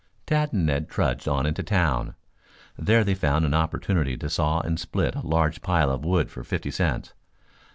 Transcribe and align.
Tad 0.25 0.51
and 0.51 0.65
Ned 0.65 0.89
trudged 0.89 1.27
on 1.27 1.45
into 1.45 1.61
town. 1.61 2.15
There 2.75 3.03
they 3.03 3.13
found 3.13 3.45
an 3.45 3.53
opportunity 3.53 4.17
to 4.17 4.31
saw 4.31 4.59
and 4.61 4.79
split 4.79 5.13
a 5.13 5.19
large 5.21 5.61
pile 5.61 5.91
of 5.91 6.03
wood 6.03 6.31
for 6.31 6.43
fifty 6.43 6.71
cents. 6.71 7.13